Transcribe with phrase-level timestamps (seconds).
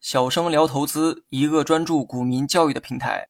[0.00, 3.28] 小生聊投资，一个专注股民教育的平台。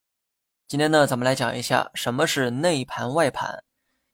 [0.66, 3.62] 今天呢，咱们来讲一下什么是内盘、外盘。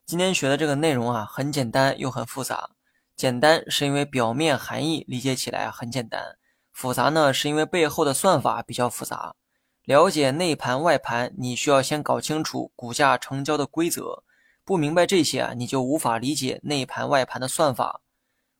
[0.04, 2.70] 今天学的这个内容啊，很简单又很复杂。
[3.14, 6.36] 简单是因为表面含义理解起来很简单，
[6.72, 9.36] 复杂呢是因为背后的算法比较复杂。
[9.84, 14.24] 了解内盘、外盘，你需要先搞清楚股价成交的规则。
[14.64, 18.01] 不明白这些啊，你就无法理解内盘、外盘的算法。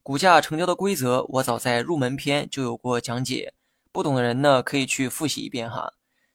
[0.05, 3.55] 股价成交的规则，我早在入门篇就有过讲解。
[3.93, 5.93] 不懂的人呢，可以去复习一遍哈。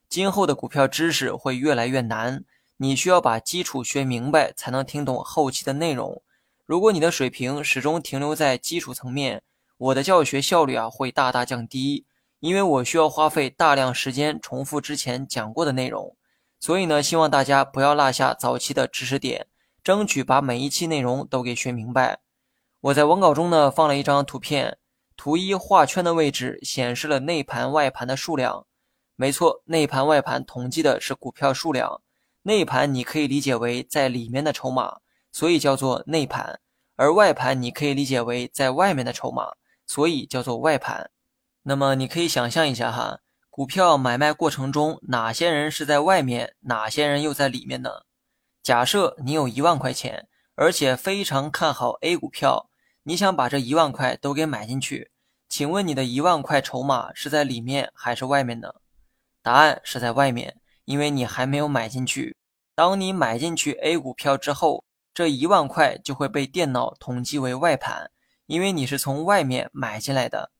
[0.08, 2.44] 今后的股票知识会越来越难，
[2.78, 6.22] 你需要把基础学明白，才能听懂后期的内容。
[6.64, 9.42] 如果你的水平始终停留在基础层面，
[9.76, 12.06] 我的教学效率啊会大大降低，
[12.40, 16.16] 因为我需要花费大量时间重复之前讲过的内容。
[16.58, 19.46] 所以呢，希望大家不要落下早期的知识点，
[19.84, 22.20] 争取把每一期内容都给学明白。
[22.80, 24.78] 我在文稿中呢放了一张图片。
[25.16, 28.64] 图一画圈的位置显示了内盘、外盘的数量。
[29.16, 32.00] 没错，内盘、外盘统计的是股票数量。
[32.42, 34.98] 内盘你可以理解为在里面的筹码，
[35.32, 36.54] 所以叫做内盘；
[36.94, 39.54] 而外盘你可以理解为在外面的筹码，
[39.84, 41.10] 所以叫做外盘。
[41.64, 43.18] 那么你可以想象一下哈，
[43.50, 47.90] 股票买卖过程中哪些人是在外面，哪些人又在里面呢？
[48.62, 52.67] 假设你有一万块钱，而且非常看好 A 股票。
[53.08, 55.10] 你想把这一万块都给买进去，
[55.48, 58.68] 请问你的一万块筹码是在里面还是外面呢？
[59.42, 62.36] 答案是在外面，因为你还没有买进去。
[62.74, 68.10] 当你买进去 A 股票之后，这一万块就会被电脑统计为外盘，
[68.44, 70.50] 因为你是从外面买进来的。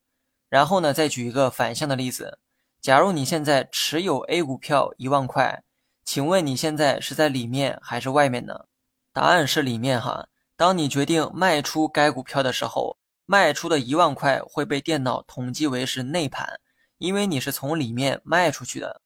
[0.49, 2.39] 然后呢，再举一个反向的例子，
[2.81, 5.63] 假如你现在持有 A 股票一万块，
[6.03, 8.65] 请问你现在是在里面还是外面呢？
[9.13, 10.29] 答案是里面哈。
[10.59, 16.59] 当你决定卖出该股票的时候，卖出的一万块会被电脑统计为是内盘，
[16.99, 19.01] 因为你是从里面卖出去的。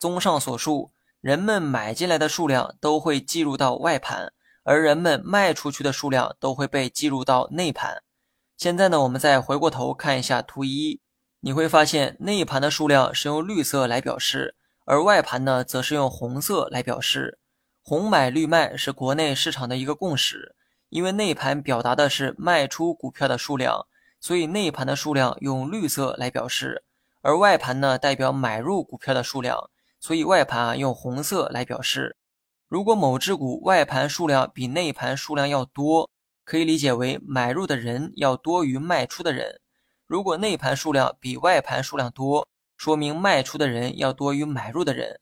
[0.00, 0.90] 综上所述，
[1.20, 4.32] 人们买进来的数量都会计入到外盘，
[4.64, 8.02] 而人们卖出去的数量都会被计入到内盘。
[8.56, 11.00] 现在呢，我们再回过头看一下图一，
[11.38, 17.38] 你会发现内盘的数量是用绿色来表示，而外盘呢，则是用红色来表示。
[17.84, 20.56] 红买绿卖是国内市场的一个共识。
[20.88, 23.86] 因为内盘表达的是卖出股票的数量，
[24.20, 26.82] 所以内盘的数量用绿色来表示；
[27.22, 32.16] 而外盘呢，代表买入股票的数量，所以外盘啊用红色来表示。
[32.68, 36.10] 如果某只股外盘数量比内盘数量要多，
[36.44, 39.58] 可以理解为买入的人要多于卖出的人；
[40.06, 42.46] 如果内盘数量比外盘数量多，
[42.76, 45.20] 说明卖出的人要多于买入的人。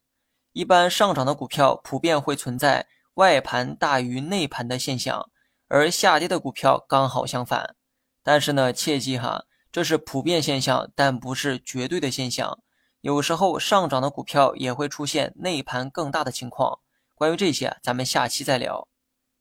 [0.52, 5.28] 一般上涨的股票普遍会存在外盘大于内盘的现象。
[5.68, 7.74] 而下跌的股票刚好相反，
[8.22, 12.58] 但是呢，切记哈，这是普遍现象，但不是绝对的现象。
[13.00, 16.80] 有时候上涨的股票也会出现内盘更大的情况。
[17.14, 18.88] 关于这些，咱们下期再聊。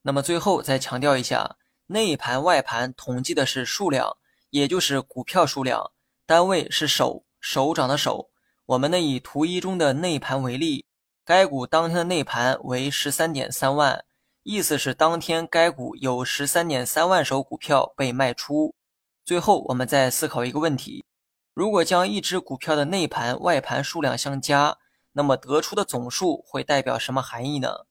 [0.02, 1.58] 那么最后再强调一下，
[1.88, 4.18] 内盘、外盘统计的是数量，
[4.50, 5.92] 也就是股票数量，
[6.26, 8.30] 单位是手，手掌的手。
[8.66, 10.86] 我们呢以图一中的内盘为例，
[11.26, 14.04] 该股当天的内盘为十三点三万。
[14.44, 18.76] 意思是当天该股有十三点三万手股票被卖出。
[19.24, 21.06] 最后，我们再思考一个问题：
[21.54, 24.78] 如果将一只股票的内盘、外盘数量相加，
[25.14, 27.86] 那么得出的总数会代表什么含义呢？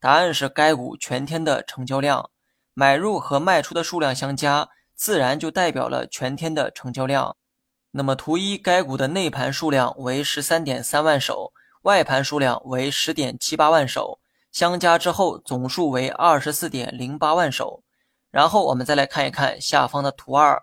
[0.00, 2.30] 答案是该股全天的成交量。
[2.72, 7.36] 买入和卖出的数量相加，自然就代表了全天的成交量。
[7.90, 11.52] 那么，图一该股的内盘数量为十三点三万手，
[11.82, 14.20] 外盘数量为十点七八万手。
[14.52, 17.82] 相加之后，总数为二十四点零八万手。
[18.30, 20.62] 然后我们再来看一看下方的图二，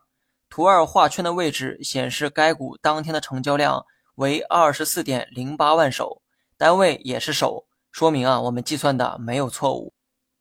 [0.50, 3.86] 图二画圈的位置显示该股当天的成交量
[4.16, 6.22] 为二十四点零八万手，
[6.58, 9.94] 单位也是手，说明啊我们计算的没有错误。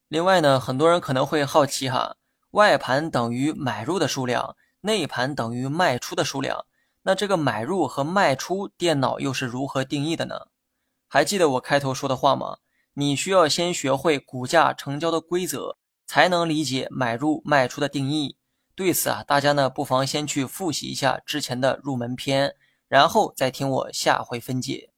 [0.08, 2.16] 另外呢，很多人可能会好奇哈，
[2.52, 6.64] 外盘等于买入的数量，内盘等于卖出的数量，
[7.02, 10.46] 那这个买入和卖出，电脑又是如何定义的呢？
[11.06, 12.56] 还记得我开头说的话吗？
[12.98, 18.36] 你需要先学会股价成交的规则，才能理解买入卖出的定义。
[18.74, 22.56] 对此啊，大家呢不妨先去复习一下之前的入门篇，
[22.88, 24.90] 然后再听我下回分解。